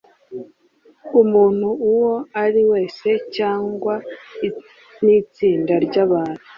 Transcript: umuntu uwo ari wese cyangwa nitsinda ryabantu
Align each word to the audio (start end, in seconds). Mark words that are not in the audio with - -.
umuntu 1.21 1.67
uwo 1.89 2.13
ari 2.43 2.61
wese 2.71 3.09
cyangwa 3.35 3.93
nitsinda 5.03 5.73
ryabantu 5.85 6.41